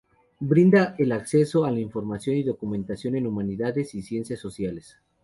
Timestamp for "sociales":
4.39-4.97